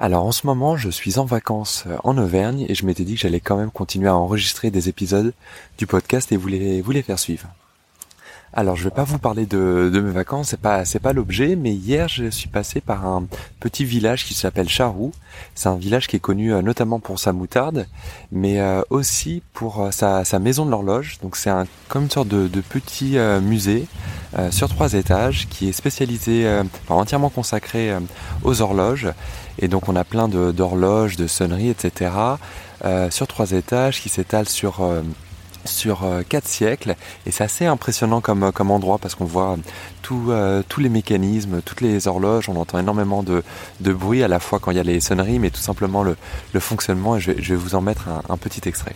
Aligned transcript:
Alors 0.00 0.24
en 0.24 0.30
ce 0.32 0.46
moment, 0.46 0.76
je 0.76 0.90
suis 0.90 1.18
en 1.18 1.24
vacances 1.24 1.82
euh, 1.88 1.96
en 2.04 2.16
Auvergne 2.18 2.64
et 2.68 2.74
je 2.76 2.86
m'étais 2.86 3.02
dit 3.02 3.14
que 3.14 3.20
j'allais 3.20 3.40
quand 3.40 3.56
même 3.56 3.72
continuer 3.72 4.06
à 4.06 4.14
enregistrer 4.14 4.70
des 4.70 4.88
épisodes 4.88 5.32
du 5.76 5.88
podcast 5.88 6.30
et 6.30 6.36
vous 6.36 6.46
les, 6.46 6.80
vous 6.80 6.92
les 6.92 7.02
faire 7.02 7.18
suivre. 7.18 7.48
Alors 8.52 8.76
je 8.76 8.84
vais 8.84 8.94
pas 8.94 9.02
vous 9.02 9.18
parler 9.18 9.44
de, 9.44 9.90
de 9.92 10.00
mes 10.00 10.12
vacances, 10.12 10.50
c'est 10.50 10.60
pas 10.60 10.84
c'est 10.84 11.00
pas 11.00 11.12
l'objet, 11.12 11.54
mais 11.54 11.74
hier 11.74 12.08
je 12.08 12.30
suis 12.30 12.48
passé 12.48 12.80
par 12.80 13.04
un 13.06 13.26
petit 13.60 13.84
village 13.84 14.24
qui 14.24 14.34
s'appelle 14.34 14.68
Charroux. 14.68 15.12
C'est 15.56 15.68
un 15.68 15.76
village 15.76 16.06
qui 16.06 16.16
est 16.16 16.20
connu 16.20 16.54
euh, 16.54 16.62
notamment 16.62 17.00
pour 17.00 17.18
sa 17.18 17.32
moutarde, 17.32 17.86
mais 18.30 18.60
euh, 18.60 18.82
aussi 18.90 19.42
pour 19.52 19.88
sa, 19.90 20.24
sa 20.24 20.38
maison 20.38 20.64
de 20.64 20.70
l'horloge. 20.70 21.18
Donc 21.22 21.34
c'est 21.34 21.50
un 21.50 21.66
comme 21.88 22.04
une 22.04 22.10
sorte 22.10 22.28
de, 22.28 22.46
de 22.46 22.60
petit 22.60 23.16
musée 23.42 23.86
sur 24.50 24.68
trois 24.68 24.92
étages 24.92 25.48
qui 25.48 25.68
est 25.68 25.72
spécialisé, 25.72 26.46
enfin, 26.86 27.00
entièrement 27.00 27.30
consacré 27.30 27.92
aux 28.44 28.60
horloges. 28.60 29.08
Et 29.58 29.68
donc 29.68 29.88
on 29.88 29.96
a 29.96 30.04
plein 30.04 30.28
d'horloges, 30.28 31.16
de, 31.16 31.26
sonneries, 31.26 31.70
etc. 31.70 32.10
sur 33.10 33.26
trois 33.26 33.52
étages 33.52 34.00
qui 34.00 34.08
s'étalent 34.08 34.48
sur 34.48 34.82
sur 35.68 36.04
euh, 36.04 36.22
quatre 36.28 36.48
siècles 36.48 36.96
et 37.26 37.30
c'est 37.30 37.44
assez 37.44 37.66
impressionnant 37.66 38.20
comme, 38.20 38.44
euh, 38.44 38.50
comme 38.50 38.70
endroit 38.70 38.98
parce 38.98 39.14
qu'on 39.14 39.24
voit 39.24 39.56
euh, 40.10 40.62
tous 40.68 40.80
les 40.80 40.88
mécanismes, 40.88 41.60
toutes 41.62 41.80
les 41.80 42.08
horloges, 42.08 42.48
on 42.48 42.56
entend 42.56 42.78
énormément 42.78 43.22
de, 43.22 43.42
de, 43.80 43.92
bruit 43.92 44.22
à 44.22 44.28
la 44.28 44.40
fois 44.40 44.58
quand 44.58 44.70
il 44.70 44.76
y 44.76 44.80
a 44.80 44.84
les 44.84 45.00
sonneries 45.00 45.38
mais 45.38 45.50
tout 45.50 45.60
simplement 45.60 46.02
le, 46.02 46.16
le 46.52 46.60
fonctionnement 46.60 47.16
et 47.16 47.20
je 47.20 47.32
vais, 47.32 47.54
vous 47.54 47.74
en 47.74 47.80
mettre 47.80 48.08
un 48.28 48.36
petit 48.36 48.68
extrait. 48.68 48.94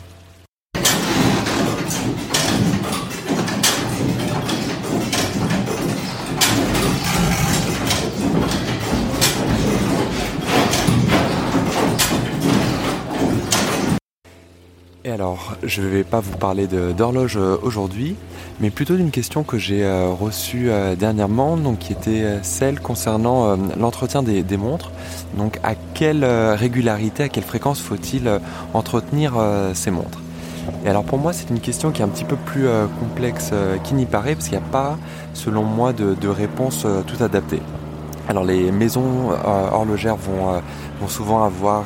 Alors, 15.13 15.57
je 15.63 15.83
ne 15.83 15.89
vais 15.89 16.05
pas 16.05 16.21
vous 16.21 16.39
parler 16.39 16.67
d'horloge 16.67 17.37
euh, 17.37 17.59
aujourd'hui, 17.63 18.17
mais 18.61 18.71
plutôt 18.71 18.97
d'une 18.97 19.11
question 19.11 19.43
que 19.43 19.59
j'ai 19.59 19.85
euh, 19.85 20.09
reçue 20.09 20.71
euh, 20.71 20.97
dernièrement, 20.97 21.59
donc 21.59 21.81
qui 21.81 21.93
était 21.93 22.39
celle 22.43 22.81
concernant 22.81 23.57
l'entretien 23.79 24.23
des, 24.23 24.57
montres. 24.57 24.91
Donc, 25.37 25.59
à 25.63 25.75
quelle 25.75 26.25
régularité, 26.25 27.25
à 27.25 27.29
quelle 27.29 27.45
fréquence 27.45 27.81
faut-il 27.81 28.31
entretenir 28.73 29.35
ces 29.75 29.91
montres? 29.91 30.21
Et 30.85 30.89
alors, 30.89 31.05
pour 31.05 31.19
moi, 31.19 31.33
c'est 31.33 31.51
une 31.51 31.61
question 31.61 31.91
qui 31.91 32.01
est 32.01 32.05
un 32.05 32.09
petit 32.09 32.25
peu 32.25 32.37
plus 32.37 32.67
complexe 33.01 33.51
qu'il 33.85 33.97
n'y 33.97 34.07
paraît, 34.07 34.35
parce 34.35 34.49
qu'il 34.49 34.59
n'y 34.59 34.65
a 34.65 34.69
pas, 34.69 34.99
selon 35.35 35.63
moi, 35.63 35.93
de, 35.93 36.29
réponse 36.29 36.87
tout 37.07 37.23
adaptée. 37.23 37.61
Alors, 38.29 38.45
les 38.45 38.71
maisons 38.71 39.31
horlogères 39.73 40.17
vont 40.17 41.09
souvent 41.09 41.45
avoir 41.45 41.85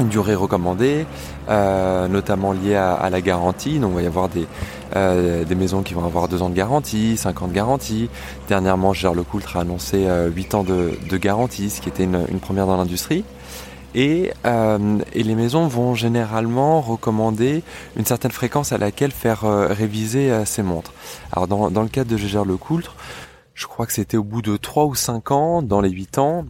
une 0.00 0.08
durée 0.08 0.34
recommandée, 0.34 1.06
euh, 1.48 2.08
notamment 2.08 2.52
liée 2.52 2.74
à, 2.74 3.08
la 3.10 3.20
garantie. 3.20 3.78
Donc 3.78 3.92
il 3.92 3.96
va 3.96 4.02
y 4.02 4.06
avoir 4.06 4.28
des, 4.28 4.46
euh, 4.94 5.44
des 5.44 5.54
maisons 5.54 5.82
qui 5.82 5.94
vont 5.94 6.04
avoir 6.04 6.28
2 6.28 6.42
ans 6.42 6.50
de 6.50 6.54
garantie, 6.54 7.16
5 7.16 7.42
ans 7.42 7.48
de 7.48 7.52
garantie. 7.52 8.08
Dernièrement, 8.48 8.92
Gère 8.92 9.14
Le 9.14 9.22
Coultre 9.22 9.56
a 9.56 9.60
annoncé 9.60 10.06
euh, 10.06 10.28
8 10.28 10.54
ans 10.54 10.64
de, 10.64 10.92
de, 11.08 11.16
garantie, 11.16 11.70
ce 11.70 11.80
qui 11.80 11.88
était 11.88 12.04
une, 12.04 12.26
une 12.30 12.40
première 12.40 12.66
dans 12.66 12.76
l'industrie. 12.76 13.24
Et, 13.94 14.32
euh, 14.44 14.98
et, 15.14 15.22
les 15.22 15.34
maisons 15.34 15.68
vont 15.68 15.94
généralement 15.94 16.82
recommander 16.82 17.62
une 17.96 18.04
certaine 18.04 18.30
fréquence 18.30 18.72
à 18.72 18.78
laquelle 18.78 19.10
faire 19.10 19.44
euh, 19.44 19.68
réviser 19.68 20.30
ces 20.44 20.62
montres. 20.62 20.92
Alors 21.32 21.48
dans, 21.48 21.70
dans 21.70 21.82
le 21.82 21.88
cadre 21.88 22.10
de 22.10 22.18
Gégère 22.18 22.44
Le 22.44 22.58
Coultre, 22.58 22.94
je 23.54 23.66
crois 23.66 23.86
que 23.86 23.94
c'était 23.94 24.18
au 24.18 24.22
bout 24.22 24.42
de 24.42 24.58
3 24.58 24.84
ou 24.84 24.94
5 24.94 25.30
ans, 25.30 25.62
dans 25.62 25.80
les 25.80 25.88
8 25.88 26.18
ans, 26.18 26.44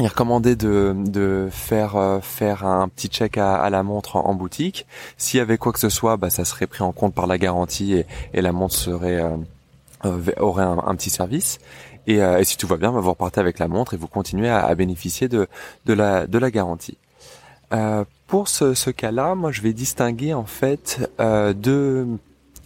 il 0.00 0.06
recommandait 0.06 0.56
de, 0.56 0.94
de 0.96 1.48
faire 1.50 1.96
euh, 1.96 2.20
faire 2.20 2.64
un 2.64 2.88
petit 2.88 3.08
check 3.08 3.36
à, 3.36 3.68
la 3.70 3.82
montre 3.82 4.16
en, 4.16 4.34
boutique. 4.34 4.86
S'il 5.18 5.38
y 5.38 5.40
avait 5.40 5.58
quoi 5.58 5.72
que 5.72 5.78
ce 5.78 5.90
soit, 5.90 6.16
bah, 6.16 6.30
ça 6.30 6.44
serait 6.44 6.66
pris 6.66 6.82
en 6.82 6.92
compte 6.92 7.14
par 7.14 7.26
la 7.26 7.38
garantie 7.38 7.94
et, 7.94 8.06
et 8.32 8.40
la 8.40 8.52
montre 8.52 8.74
serait 8.74 9.20
euh, 9.20 9.36
euh, 10.06 10.32
aurait 10.38 10.64
un, 10.64 10.94
petit 10.94 11.10
service. 11.10 11.58
Et, 12.06 12.16
et, 12.16 12.44
si 12.44 12.56
tout 12.56 12.66
va 12.66 12.76
bien, 12.76 12.92
bah, 12.92 13.00
vous 13.00 13.10
repartez 13.10 13.40
avec 13.40 13.58
la 13.58 13.68
montre 13.68 13.94
et 13.94 13.96
vous 13.98 14.08
continuez 14.08 14.48
à, 14.48 14.64
à 14.64 14.74
bénéficier 14.74 15.28
de, 15.28 15.48
de 15.84 15.92
la 15.92 16.26
de 16.26 16.38
la 16.38 16.50
garantie. 16.50 16.96
pour 18.26 18.48
ce, 18.48 18.74
ce 18.74 18.90
cas-là, 18.90 19.34
moi 19.34 19.52
je 19.52 19.60
vais 19.60 19.74
distinguer 19.74 20.32
en 20.34 20.46
fait 20.46 21.10
deux 21.18 22.06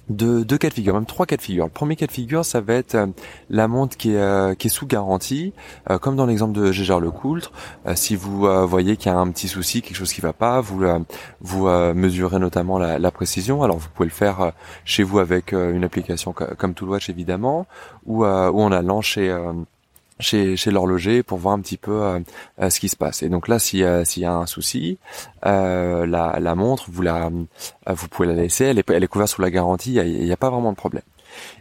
deux, 0.08 0.44
deux 0.44 0.58
cas 0.58 0.68
de 0.68 0.74
figure, 0.74 0.94
même 0.94 1.06
trois 1.06 1.26
cas 1.26 1.36
de 1.36 1.42
figure. 1.42 1.64
Le 1.64 1.70
premier 1.70 1.96
cas 1.96 2.06
de 2.06 2.12
figure, 2.12 2.44
ça 2.44 2.60
va 2.60 2.74
être 2.74 2.94
euh, 2.94 3.06
la 3.50 3.68
montre 3.68 3.96
qui 3.96 4.12
est, 4.12 4.18
euh, 4.18 4.54
qui 4.54 4.66
est 4.66 4.70
sous 4.70 4.86
garantie, 4.86 5.52
euh, 5.90 5.98
comme 5.98 6.16
dans 6.16 6.26
l'exemple 6.26 6.52
de 6.52 6.72
Gégère 6.72 7.00
Le 7.00 7.10
Coultre. 7.10 7.52
si 7.94 8.16
vous 8.16 8.46
voyez 8.66 8.96
qu'il 8.96 9.10
y 9.10 9.14
a 9.14 9.18
un 9.18 9.30
petit 9.30 9.48
souci, 9.48 9.82
quelque 9.82 9.96
chose 9.96 10.12
qui 10.12 10.20
va 10.20 10.32
pas, 10.32 10.60
vous 10.60 10.84
vous 11.40 11.68
mesurez 11.68 12.38
notamment 12.38 12.78
la, 12.78 12.98
la, 12.98 13.10
précision. 13.10 13.62
Alors 13.62 13.78
vous 13.78 13.88
pouvez 13.94 14.08
le 14.08 14.14
faire 14.14 14.52
chez 14.84 15.02
vous 15.02 15.18
avec 15.18 15.52
une 15.52 15.84
application 15.84 16.32
comme 16.32 16.74
Toolwatch 16.74 17.10
évidemment, 17.10 17.66
ou, 18.06 18.24
ou 18.24 18.26
en 18.26 18.72
allant 18.72 19.00
chez 19.00 19.34
chez, 20.20 20.56
l'horloger 20.70 21.22
pour 21.22 21.38
voir 21.38 21.54
un 21.54 21.60
petit 21.60 21.76
peu 21.76 22.02
euh, 22.02 22.20
euh, 22.60 22.70
ce 22.70 22.80
qui 22.80 22.88
se 22.88 22.96
passe. 22.96 23.22
Et 23.22 23.28
donc 23.28 23.48
là, 23.48 23.58
s'il 23.58 23.80
y 23.80 24.24
a 24.24 24.32
un 24.32 24.46
souci, 24.46 24.98
euh, 25.46 26.06
la, 26.06 26.54
montre, 26.54 26.84
vous 26.88 27.02
la, 27.02 27.30
vous 27.86 28.08
pouvez 28.08 28.28
la 28.28 28.34
laisser. 28.34 28.66
Elle 28.66 28.78
est, 28.78 28.90
elle 28.90 29.08
couverte 29.08 29.30
sous 29.30 29.42
la 29.42 29.50
garantie. 29.50 29.94
Il 29.94 30.24
n'y 30.24 30.32
a, 30.32 30.36
pas 30.36 30.50
vraiment 30.50 30.72
de 30.72 30.76
problème. 30.76 31.02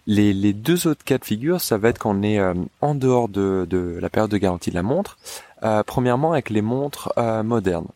Les, 0.06 0.34
les, 0.34 0.54
deux 0.54 0.88
autres 0.88 1.04
cas 1.04 1.18
de 1.18 1.26
figure, 1.26 1.60
ça 1.60 1.78
va 1.78 1.90
être 1.90 1.98
quand 1.98 2.16
on 2.16 2.24
est 2.24 2.40
en 2.82 2.96
dehors 2.96 3.28
de, 3.28 3.66
de, 3.70 3.98
la 4.00 4.10
période 4.10 4.30
de 4.30 4.38
garantie 4.38 4.70
de 4.70 4.76
la 4.76 4.84
montre. 4.84 5.18
premièrement, 5.88 6.34
avec 6.34 6.50
les 6.50 6.62
montres 6.62 7.12
modernes. 7.44 7.88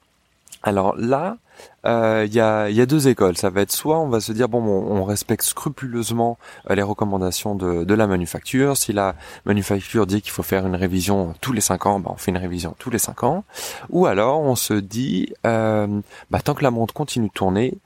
Alors 0.63 0.95
là, 0.97 1.37
il 1.83 1.89
euh, 1.89 2.25
y, 2.25 2.39
a, 2.39 2.69
y, 2.69 2.81
a, 2.81 2.85
deux 2.85 3.07
écoles. 3.07 3.37
Ça 3.37 3.49
va 3.49 3.61
être 3.61 3.71
soit 3.71 3.99
on 3.99 4.09
va 4.09 4.19
se 4.19 4.31
dire 4.31 4.49
bon, 4.49 4.61
on, 4.61 5.03
respecte 5.05 5.43
scrupuleusement 5.43 6.37
euh, 6.69 6.75
les 6.75 6.81
recommandations 6.81 7.55
de, 7.55 7.93
la 7.93 8.07
manufacture. 8.07 8.75
Si 8.75 8.91
la 8.93 9.15
manufacture 9.45 10.05
dit 10.05 10.21
qu'il 10.21 10.31
faut 10.31 10.43
faire 10.43 10.67
une 10.67 10.75
révision 10.75 11.33
tous 11.39 11.53
les 11.53 11.61
cinq 11.61 11.85
ans, 11.85 11.99
bah, 11.99 12.11
on 12.13 12.17
fait 12.17 12.31
une 12.31 12.37
révision 12.37 12.75
tous 12.77 12.89
les 12.89 12.99
cinq 12.99 13.23
ans. 13.23 13.45
Ou 13.89 14.05
alors 14.05 14.41
on 14.41 14.55
se 14.55 14.73
dit 14.73 15.33
euh, 15.45 15.87
bah, 16.29 16.41
tant 16.41 16.53
que 16.53 16.63
la 16.63 16.71
montre 16.71 16.93
continue 16.93 17.27
de 17.27 17.33
tourner 17.33 17.77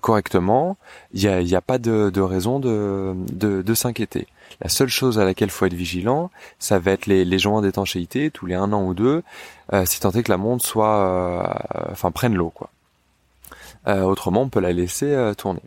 correctement, 0.00 0.78
il 1.12 1.20
n'y 1.20 1.28
a, 1.28 1.42
y 1.42 1.54
a, 1.54 1.60
pas 1.60 1.76
de, 1.76 2.20
raison 2.20 2.58
de 2.58 3.74
s'inquiéter. 3.74 4.26
La 4.60 4.68
seule 4.68 4.88
chose 4.88 5.18
à 5.18 5.24
laquelle 5.24 5.50
faut 5.50 5.66
être 5.66 5.74
vigilant, 5.74 6.30
ça 6.58 6.78
va 6.78 6.92
être 6.92 7.06
les, 7.06 7.24
les 7.24 7.38
joints 7.38 7.62
d'étanchéité 7.62 8.30
tous 8.30 8.46
les 8.46 8.54
un 8.54 8.72
an 8.72 8.84
ou 8.84 8.94
deux, 8.94 9.22
euh, 9.72 9.84
si 9.86 10.00
tant 10.00 10.10
est 10.12 10.22
que 10.22 10.30
la 10.30 10.38
montre 10.38 10.64
soit, 10.64 10.96
euh, 10.96 11.90
enfin 11.92 12.10
prenne 12.10 12.34
l'eau 12.34 12.50
quoi. 12.50 12.70
Euh, 13.88 14.02
autrement, 14.02 14.42
on 14.42 14.48
peut 14.48 14.60
la 14.60 14.72
laisser 14.72 15.06
euh, 15.06 15.34
tourner. 15.34 15.60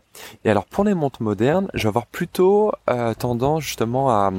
Et 0.44 0.50
alors 0.50 0.66
pour 0.66 0.84
les 0.84 0.94
montres 0.94 1.22
modernes, 1.22 1.70
je 1.74 1.84
vais 1.84 1.88
avoir 1.88 2.06
plutôt 2.06 2.74
euh, 2.90 3.14
tendance 3.14 3.64
justement 3.64 4.10
à, 4.10 4.32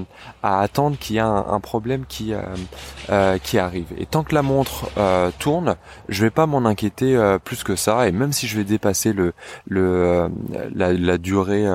attendre 0.42 0.98
qu'il 0.98 1.16
y 1.16 1.18
ait 1.18 1.22
un, 1.22 1.60
problème 1.60 2.04
qui 2.06 2.32
qui 3.42 3.58
arrive. 3.58 3.86
Et 3.96 4.06
tant 4.06 4.22
que 4.22 4.34
la 4.34 4.42
montre 4.42 4.90
tourne, 5.38 5.76
je 6.08 6.22
vais 6.22 6.30
pas 6.30 6.46
m'en 6.46 6.64
inquiéter 6.66 7.18
plus 7.44 7.64
que 7.64 7.76
ça. 7.76 8.08
Et 8.08 8.12
même 8.12 8.32
si 8.32 8.46
je 8.46 8.56
vais 8.56 8.64
dépasser 8.64 9.12
le 9.12 9.32
la, 10.74 11.18
durée 11.18 11.66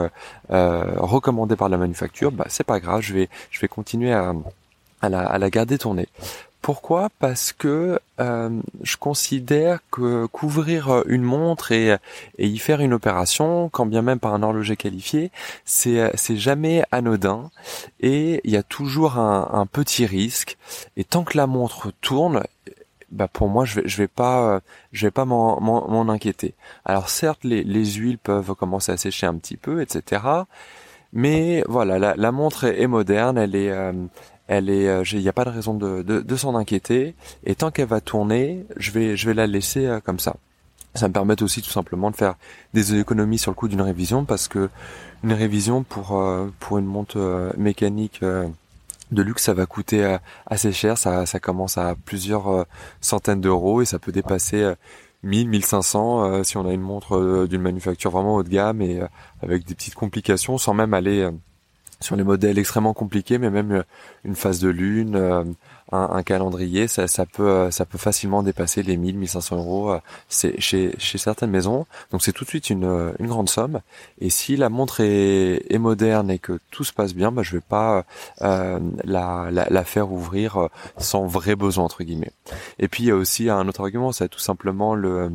recommandée 0.50 1.56
par 1.56 1.69
la 1.69 1.78
manufacture, 1.78 2.31
bah 2.31 2.46
c'est 2.48 2.63
pas 2.63 2.80
grave. 2.80 3.01
Je 3.01 3.13
vais 3.13 3.30
je 3.50 3.60
vais 3.60 3.68
continuer 3.68 4.13
à 4.13 4.34
à 5.01 5.10
la, 5.10 5.22
à 5.22 5.38
la 5.38 5.50
garder 5.50 5.78
tournée. 5.78 6.08
Pourquoi? 6.66 7.10
Parce 7.20 7.54
que 7.54 8.00
euh, 8.20 8.50
je 8.82 8.98
considère 8.98 9.82
que 9.92 10.26
couvrir 10.26 10.90
euh, 10.90 11.04
une 11.06 11.22
montre 11.22 11.72
et, 11.72 11.96
y 12.40 12.58
faire 12.58 12.82
une 12.82 12.92
opération, 12.92 13.70
quand 13.70 13.86
bien 13.86 14.02
même 14.02 14.18
par 14.18 14.34
un 14.34 14.42
horloger 14.42 14.76
qualifié, 14.76 15.30
c'est 15.64 16.00
euh, 16.00 16.10
c'est 16.16 16.38
jamais 16.38 16.84
anodin 16.92 17.52
et 18.00 18.42
il 18.46 18.50
y 18.50 18.58
a 18.58 18.64
toujours 18.64 19.20
un, 19.20 19.68
petit 19.68 20.08
risque. 20.08 20.58
Et 20.98 21.04
tant 21.04 21.24
que 21.24 21.38
la 21.38 21.46
montre 21.46 21.92
tourne, 22.02 22.42
bah 23.12 23.28
pour 23.32 23.48
moi 23.48 23.64
je 23.64 23.82
vais 23.82 23.88
je 23.88 23.98
vais 23.98 25.12
pas 25.12 25.26
m'en 25.26 26.10
inquiéter. 26.10 26.56
Alors 26.84 27.10
certes 27.10 27.44
les, 27.44 27.64
les 27.64 27.86
huiles 27.86 28.18
peuvent 28.18 28.56
commencer 28.56 28.92
à 28.92 28.98
sécher 28.98 29.28
un 29.28 29.36
petit 29.36 29.58
peu, 29.58 29.84
etc. 29.84 30.24
Mais 31.14 31.64
voilà, 31.68 32.00
la, 32.00 32.16
la 32.16 32.32
montre 32.32 32.64
est, 32.66 32.88
moderne, 32.88 33.38
elle 33.38 33.56
est, 33.56 33.72
elle 34.48 34.70
est, 34.70 35.12
il 35.12 35.20
n'y 35.20 35.30
a 35.30 35.34
pas 35.34 35.46
de 35.46 35.50
raison 35.50 35.74
de, 35.74 36.02
de, 36.02 36.36
s'en 36.36 36.56
inquiéter. 36.56 37.16
Et 37.46 37.56
tant 37.56 37.72
qu'elle 37.72 37.88
va 37.88 38.02
tourner, 38.02 38.66
je 38.78 38.92
vais, 38.92 39.18
je 39.18 39.28
vais 39.28 39.34
la 39.34 39.48
laisser 39.48 40.00
comme 40.04 40.20
ça. 40.20 40.36
Ça 40.94 41.08
me 41.08 41.14
permet 41.14 41.42
aussi 41.44 41.62
tout 41.62 41.72
simplement 41.72 42.12
de 42.12 42.16
faire 42.16 42.36
des 42.74 42.96
économies 42.96 43.38
sur 43.38 43.52
le 43.52 43.56
coût 43.56 43.68
d'une 43.68 43.82
révision 43.82 44.24
parce 44.24 44.48
que 44.48 44.70
une 45.24 45.34
révision 45.34 45.84
pour 45.84 46.22
pour 46.60 46.78
une 46.78 46.86
montre 46.86 47.52
mécanique 47.58 48.22
de 48.22 49.22
luxe, 49.22 49.44
ça 49.44 49.54
va 49.54 49.66
coûter 49.66 50.18
assez 50.46 50.72
cher. 50.72 50.98
Ça, 50.98 51.26
ça 51.26 51.40
commence 51.40 51.78
à 51.78 51.96
plusieurs 52.06 52.66
centaines 53.02 53.42
d'euros 53.42 53.82
et 53.82 53.86
ça 53.86 54.00
peut 54.00 54.14
dépasser 54.14 54.74
1000, 55.26 55.50
1500 55.50 56.24
euh, 56.24 56.44
si 56.44 56.56
on 56.58 56.68
a 56.68 56.72
une 56.72 56.82
montre 56.82 57.18
euh, 57.18 57.48
d'une 57.48 57.62
manufacture 57.62 58.12
vraiment 58.12 58.36
haut 58.36 58.44
de 58.44 58.50
gamme 58.50 58.82
et 58.82 59.02
euh, 59.02 59.08
avec 59.42 59.66
des 59.66 59.74
petites 59.74 59.96
complications 59.96 60.58
sans 60.58 60.74
même 60.74 60.94
aller 60.94 61.28
sur 62.00 62.16
les 62.16 62.24
modèles 62.24 62.60
extrêmement 62.60 62.94
compliqués, 62.94 63.38
mais 63.38 63.50
même 63.50 63.84
une 64.24 64.36
phase 64.36 64.60
de 64.60 64.70
lune, 64.70 65.56
un, 65.92 66.24
calendrier, 66.24 66.88
ça, 66.88 67.08
ça, 67.08 67.26
peut 67.26 67.48
euh, 67.48 67.72
ça 67.72 67.86
peut 67.86 67.98
facilement 67.98 68.42
dépasser 68.42 68.82
les 68.82 68.98
1000 68.98 69.18
1500 69.18 69.58
euros 69.58 69.92
euh, 69.92 70.00
c'est 70.30 70.60
chez 70.60 70.96
chez 70.98 71.18
certaines 71.18 71.52
maisons. 71.52 71.86
Donc 72.12 72.24
c'est 72.24 72.32
tout 72.32 72.44
de 72.44 72.50
suite 72.50 72.70
une 72.70 72.86
euh, 72.86 73.12
grande 73.20 73.50
somme. 73.50 73.82
Et 74.20 74.30
si 74.30 74.58
la 74.58 74.70
montre 74.70 75.02
est, 75.02 75.78
moderne 75.78 76.32
et 76.32 76.40
que 76.40 76.60
tout 76.72 76.84
se 76.84 76.94
passe 76.94 77.14
bien, 77.14 77.32
bah, 77.32 77.44
je 77.44 77.52
vais 77.52 77.62
pas 77.62 78.06
la, 78.40 79.50
la 79.52 79.84
faire 79.84 80.12
ouvrir 80.12 80.70
sans 80.98 81.28
vrai 81.28 81.56
besoin 81.56 81.84
entre 81.84 82.04
guillemets. 82.04 82.32
Et 82.80 82.88
puis 82.88 83.04
il 83.04 83.08
y 83.08 83.12
a 83.12 83.16
aussi 83.16 83.50
un 83.50 83.68
autre 83.68 83.82
argument, 83.82 84.12
c'est 84.12 84.30
tout 84.30 84.40
simplement 84.40 84.96
le 84.96 85.30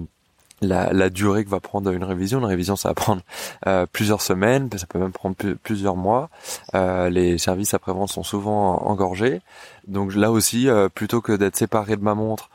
la, 0.61 0.93
la, 0.93 1.11
durée 1.11 1.45
que 1.45 1.51
va 1.51 1.61
prendre 1.61 1.91
une 1.91 2.05
révision. 2.05 2.39
Une 2.39 2.45
révision, 2.45 2.77
ça 2.77 2.91
va 2.91 2.95
prendre 2.95 3.23
euh, 3.67 3.87
plusieurs 3.91 4.23
semaines, 4.23 4.69
ça 4.77 4.87
peut 4.87 4.99
même 4.99 5.13
prendre 5.13 5.37
plusieurs 5.63 5.97
mois. 5.97 6.31
Euh, 6.75 7.09
les 7.09 7.39
services 7.39 7.75
après-vente 7.75 8.11
sont 8.11 8.23
souvent 8.23 8.83
engorgés. 8.85 9.41
Donc 9.87 10.15
là 10.15 10.31
aussi, 10.31 10.69
euh, 10.69 10.89
plutôt 10.89 11.21
que 11.21 11.33
d'être 11.33 11.57
séparé 11.57 11.97
de 11.97 12.03
ma 12.03 12.15
montre 12.15 12.51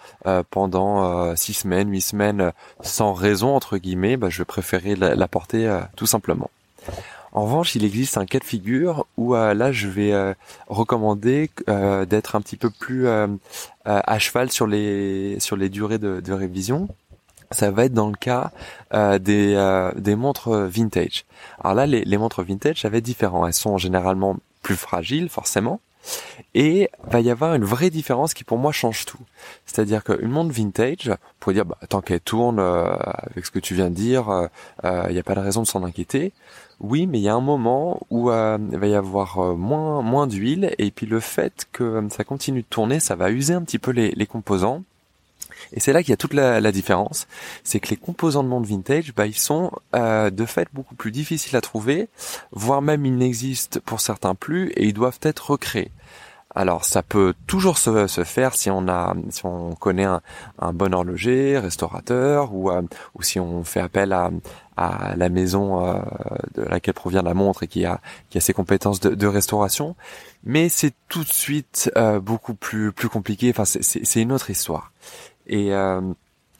pendant 0.49 1.35
six 1.35 1.53
semaines, 1.53 1.89
huit 1.91 2.01
semaines, 2.01 2.51
sans 2.81 3.13
raison 3.13 3.55
entre 3.55 3.77
guillemets, 3.77 4.17
bah, 4.17 4.29
je 4.29 4.39
vais 4.39 4.45
préférer 4.45 4.95
la, 4.95 5.15
la 5.15 5.27
porter 5.27 5.81
tout 5.95 6.05
simplement. 6.05 6.49
En 7.31 7.43
revanche, 7.43 7.75
il 7.75 7.83
existe 7.83 8.17
un 8.17 8.25
cas 8.25 8.39
de 8.39 8.45
figure 8.45 9.05
où 9.17 9.33
là, 9.33 9.71
je 9.71 9.87
vais 9.87 10.35
recommander 10.67 11.49
d'être 11.67 12.35
un 12.35 12.41
petit 12.41 12.57
peu 12.57 12.69
plus 12.69 13.07
à 13.85 14.19
cheval 14.19 14.51
sur 14.51 14.67
les 14.67 15.39
sur 15.39 15.55
les 15.55 15.69
durées 15.69 15.99
de, 15.99 16.21
de 16.21 16.33
révision 16.33 16.87
ça 17.51 17.71
va 17.71 17.85
être 17.85 17.93
dans 17.93 18.09
le 18.09 18.15
cas 18.15 18.51
euh, 18.93 19.19
des, 19.19 19.53
euh, 19.55 19.91
des 19.95 20.15
montres 20.15 20.51
vintage. 20.51 21.25
Alors 21.63 21.75
là, 21.75 21.85
les, 21.85 22.03
les 22.03 22.17
montres 22.17 22.43
vintage, 22.43 22.81
ça 22.81 22.89
va 22.89 22.97
être 22.97 23.03
différent. 23.03 23.45
Elles 23.45 23.53
sont 23.53 23.77
généralement 23.77 24.37
plus 24.61 24.75
fragiles, 24.75 25.29
forcément. 25.29 25.79
Et 26.53 26.89
va 27.03 27.19
y 27.19 27.31
avoir 27.31 27.55
une 27.55 27.65
vraie 27.65 27.89
différence 27.89 28.35
qui 28.35 28.43
pour 28.43 28.59
moi 28.59 28.71
change 28.71 29.05
tout. 29.05 29.19
C'est-à-dire 29.65 30.03
qu'une 30.03 30.29
montre 30.29 30.53
vintage, 30.53 31.11
pour 31.39 31.51
dire 31.51 31.65
bah, 31.65 31.77
tant 31.89 32.01
qu'elle 32.01 32.19
tourne 32.19 32.59
euh, 32.59 32.95
avec 32.95 33.45
ce 33.45 33.51
que 33.51 33.57
tu 33.57 33.73
viens 33.73 33.89
de 33.89 33.95
dire, 33.95 34.49
il 34.83 35.11
n'y 35.11 35.19
a 35.19 35.23
pas 35.23 35.33
de 35.33 35.39
raison 35.39 35.63
de 35.63 35.67
s'en 35.67 35.83
inquiéter. 35.83 36.31
Oui, 36.79 37.07
mais 37.07 37.19
il 37.19 37.23
y 37.23 37.29
a 37.29 37.33
un 37.33 37.41
moment 37.41 38.01
où 38.11 38.29
il 38.29 38.77
va 38.77 38.87
y 38.87 38.93
avoir 38.93 39.39
moins 39.55 40.01
moins 40.03 40.27
d'huile 40.27 40.75
et 40.77 40.91
puis 40.91 41.07
le 41.07 41.19
fait 41.19 41.67
que 41.71 42.05
ça 42.11 42.23
continue 42.23 42.61
de 42.61 42.67
tourner, 42.67 42.99
ça 42.99 43.15
va 43.15 43.31
user 43.31 43.53
un 43.53 43.63
petit 43.63 43.79
peu 43.79 43.91
les, 43.91 44.11
les 44.11 44.27
composants 44.27 44.83
et 45.73 45.79
c'est 45.79 45.93
là 45.93 46.01
qu'il 46.01 46.11
y 46.11 46.13
a 46.13 46.17
toute 46.17 46.33
la, 46.33 46.71
différence, 46.71 47.27
c'est 47.63 47.79
que 47.79 47.89
les 47.89 47.97
composants 47.97 48.43
de 48.43 48.49
monde 48.49 48.65
vintage, 48.65 49.13
bah, 49.13 49.27
ils 49.27 49.37
sont 49.37 49.71
euh, 49.95 50.29
de 50.29 50.45
fait 50.45 50.67
beaucoup 50.73 50.95
plus 50.95 51.11
difficiles 51.11 51.55
à 51.55 51.61
trouver, 51.61 52.09
voire 52.51 52.81
même 52.81 53.05
ils 53.05 53.15
n'existent 53.15 53.79
pour 53.85 54.01
certains 54.01 54.35
plus, 54.35 54.69
et 54.71 54.85
ils 54.85 54.93
doivent 54.93 55.19
être 55.21 55.51
recréés. 55.51 55.91
Alors 56.57 56.85
ça 56.85 57.03
peut 57.03 57.33
toujours 57.47 57.77
se, 57.77 58.07
faire 58.23 58.55
si 58.55 58.69
on 58.69 58.87
a 58.87 59.13
si 59.29 59.45
on 59.45 59.75
connaît 59.75 60.05
un, 60.05 60.21
bon 60.73 60.93
horloger, 60.93 61.59
restaurateur 61.59 62.53
ou, 62.53 62.71
euh, 62.71 62.81
ou 63.13 63.23
si 63.23 63.41
on 63.41 63.65
fait 63.65 63.81
appel 63.81 64.13
à, 64.13 64.31
à 64.77 65.17
la 65.17 65.27
maison 65.27 65.85
euh, 65.85 65.99
de 66.53 66.61
laquelle 66.61 66.93
provient 66.93 67.23
la 67.23 67.33
montre 67.33 67.63
et 67.63 67.67
qui 67.67 67.83
a 67.83 67.99
qui 68.29 68.37
a 68.37 68.41
ses 68.41 68.53
compétences 68.53 69.01
de, 69.01 69.13
de 69.13 69.27
restauration. 69.27 69.97
Mais 70.45 70.69
c'est 70.69 70.93
tout 71.09 71.25
de 71.25 71.31
suite 71.31 71.91
beaucoup 72.21 72.53
plus 72.53 72.93
plus 72.93 73.09
compliqué. 73.09 73.49
Enfin 73.49 73.65
c'est 73.65 74.21
une 74.21 74.31
autre 74.31 74.49
histoire. 74.49 74.93
Et, 75.47 75.73
euh, 75.73 76.01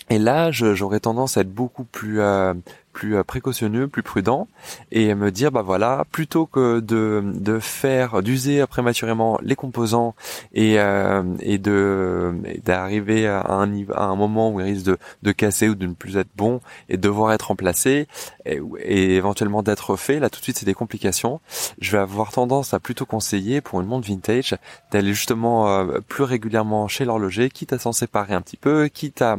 et 0.10 0.20
là, 0.20 0.52
j'aurais 0.52 1.00
tendance 1.00 1.38
à 1.38 1.42
être 1.42 1.54
beaucoup 1.54 1.84
plus 1.84 2.22
euh, 2.22 2.54
plus 2.96 3.18
euh, 3.18 3.24
précautionneux, 3.24 3.88
plus 3.88 4.02
prudent, 4.02 4.48
et 4.92 5.14
me 5.14 5.30
dire 5.30 5.52
bah 5.52 5.62
voilà, 5.62 6.06
plutôt 6.12 6.46
que 6.48 6.80
de 6.80 7.22
de 7.26 7.60
faire 7.60 8.24
d'user 8.24 8.66
prématurément 8.66 9.38
les 9.44 9.56
composants 9.56 10.16
et 10.54 10.80
euh, 10.80 11.22
et 11.42 11.58
de 11.60 12.34
d'arriver 12.64 13.28
à 13.28 13.46
un 13.50 13.70
à 13.94 14.06
un 14.06 14.16
moment 14.16 14.52
où 14.52 14.60
il 14.62 14.64
risque 14.64 14.86
de 14.86 14.98
de 15.22 15.32
casser 15.34 15.68
ou 15.70 15.76
de 15.76 15.86
ne 15.86 15.94
plus 15.94 16.16
être 16.18 16.30
bon 16.36 16.62
et 16.90 16.98
devoir 16.98 17.34
être 17.34 17.50
remplacé 17.50 18.08
et, 18.46 18.60
et 18.80 19.16
éventuellement 19.16 19.62
d'être 19.62 19.96
fait, 19.98 20.20
là 20.20 20.30
tout 20.30 20.40
de 20.40 20.44
suite 20.44 20.58
c'est 20.58 20.66
des 20.66 20.74
complications. 20.74 21.42
Je 21.80 21.92
vais 21.92 21.98
avoir 21.98 22.32
tendance 22.32 22.74
à 22.74 22.80
plutôt 22.80 23.06
conseiller 23.06 23.60
pour 23.62 23.82
une 23.82 23.88
montre 23.88 24.08
vintage 24.08 24.56
d'aller 24.92 25.14
justement 25.14 25.68
euh, 25.68 26.00
plus 26.08 26.24
régulièrement 26.24 26.88
chez 26.88 27.04
l'horloger, 27.04 27.50
quitte 27.50 27.74
à 27.74 27.80
s'en 27.80 27.92
séparer 27.92 28.34
un 28.34 28.42
petit 28.42 28.58
peu, 28.58 28.88
quitte 28.88 29.22
à, 29.22 29.38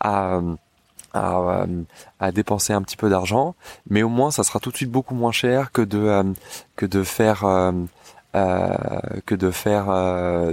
à 0.00 0.40
à, 1.18 1.62
euh, 1.62 1.82
à, 2.20 2.32
dépenser 2.32 2.72
un 2.72 2.82
petit 2.82 2.96
peu 2.96 3.10
d'argent, 3.10 3.54
mais 3.90 4.02
au 4.02 4.08
moins 4.08 4.30
ça 4.30 4.44
sera 4.44 4.60
tout 4.60 4.70
de 4.70 4.76
suite 4.76 4.90
beaucoup 4.90 5.14
moins 5.14 5.32
cher 5.32 5.72
que 5.72 5.82
de 5.82 5.98
euh, 5.98 6.24
que 6.76 6.86
de 6.86 7.02
faire 7.02 7.44
euh, 7.44 7.72
que 9.26 9.34
de 9.34 9.50
faire 9.50 9.86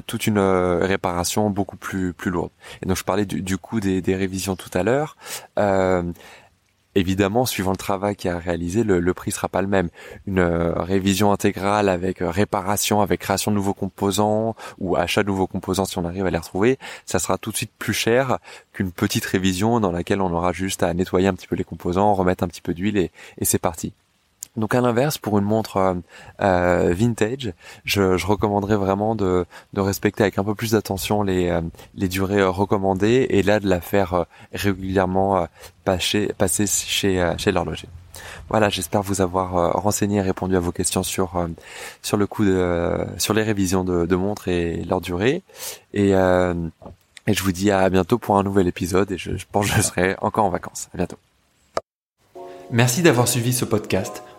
toute 0.07 0.27
une 0.27 0.39
réparation 0.39 1.49
beaucoup 1.49 1.77
plus 1.77 2.13
plus 2.13 2.31
lourde. 2.31 2.51
Et 2.81 2.87
donc 2.87 2.97
je 2.97 3.03
parlais 3.03 3.25
du, 3.25 3.41
du 3.41 3.57
coût 3.57 3.79
des, 3.79 4.01
des, 4.01 4.15
révisions 4.15 4.55
tout 4.55 4.71
à 4.73 4.81
l'heure. 4.81 5.17
Évidemment, 6.97 7.45
suivant 7.45 7.71
le 7.71 7.77
travail 7.77 8.15
qui 8.15 8.29
a 8.29 8.39
réalisé, 8.39 8.83
le, 8.85 9.01
le 9.01 9.13
prix 9.13 9.31
sera 9.31 9.49
pas 9.49 9.61
le 9.61 9.67
même. 9.67 9.89
Une 10.27 10.39
euh, 10.39 10.71
révision 10.81 11.33
intégrale 11.33 11.89
avec 11.89 12.21
euh, 12.21 12.29
réparation, 12.29 13.01
avec 13.01 13.19
création 13.19 13.51
de 13.51 13.57
nouveaux 13.57 13.73
composants 13.73 14.55
ou 14.79 14.95
achat 14.95 15.21
de 15.21 15.27
nouveaux 15.27 15.47
composants 15.47 15.83
si 15.83 15.97
on 15.97 16.05
arrive 16.05 16.25
à 16.25 16.31
les 16.31 16.37
retrouver, 16.37 16.79
ça 17.05 17.19
sera 17.19 17.37
tout 17.37 17.51
de 17.51 17.57
suite 17.57 17.73
plus 17.77 17.93
cher 17.93 18.39
qu'une 18.71 18.93
petite 18.93 19.25
révision 19.25 19.81
dans 19.81 19.91
laquelle 19.91 20.21
on 20.21 20.31
aura 20.31 20.53
juste 20.53 20.83
à 20.83 20.93
nettoyer 20.93 21.27
un 21.27 21.33
petit 21.33 21.47
peu 21.47 21.57
les 21.57 21.65
composants, 21.65 22.13
remettre 22.13 22.45
un 22.45 22.47
petit 22.47 22.61
peu 22.61 22.73
d'huile 22.73 22.97
et 22.97 23.11
c'est 23.41 23.59
parti. 23.59 23.93
Donc 24.57 24.73
à 24.73 24.81
l'inverse, 24.81 25.17
pour 25.17 25.37
une 25.37 25.43
montre 25.43 25.77
euh, 25.77 25.93
euh, 26.41 26.93
vintage, 26.95 27.53
je, 27.83 28.17
je, 28.17 28.25
recommanderais 28.25 28.77
vraiment 28.77 29.15
de, 29.15 29.45
de, 29.73 29.81
respecter 29.81 30.23
avec 30.23 30.37
un 30.37 30.43
peu 30.43 30.55
plus 30.55 30.71
d'attention 30.71 31.23
les, 31.23 31.49
euh, 31.49 31.61
les 31.95 32.07
durées 32.07 32.43
recommandées 32.43 33.27
et 33.29 33.43
là 33.43 33.59
de 33.59 33.67
la 33.67 33.81
faire 33.81 34.25
régulièrement 34.53 35.47
passer, 35.83 36.31
passer 36.37 36.67
chez, 36.67 37.33
chez 37.37 37.51
l'horloger. 37.51 37.87
Voilà, 38.49 38.69
j'espère 38.69 39.01
vous 39.01 39.21
avoir 39.21 39.73
renseigné 39.73 40.17
et 40.17 40.21
répondu 40.21 40.55
à 40.55 40.59
vos 40.59 40.71
questions 40.71 41.03
sur 41.03 41.47
sur 42.01 42.17
le 42.17 42.27
coup 42.27 42.45
de 42.45 43.05
sur 43.17 43.33
les 43.33 43.43
révisions 43.43 43.83
de, 43.83 44.05
de 44.05 44.15
montres 44.15 44.47
et 44.47 44.83
leur 44.83 45.01
durée. 45.01 45.43
Et, 45.93 46.11
et 46.11 47.33
je 47.33 47.43
vous 47.43 47.51
dis 47.51 47.71
à 47.71 47.89
bientôt 47.89 48.17
pour 48.17 48.37
un 48.37 48.43
nouvel 48.43 48.67
épisode 48.67 49.11
et 49.11 49.17
je, 49.17 49.35
je 49.35 49.45
pense 49.51 49.69
que 49.69 49.75
je 49.75 49.81
serai 49.81 50.15
encore 50.21 50.45
en 50.45 50.49
vacances. 50.49 50.87
À 50.93 50.97
bientôt. 50.97 51.17
Merci 52.71 53.01
d'avoir 53.01 53.27
suivi 53.27 53.53
ce 53.53 53.65
podcast. 53.65 54.23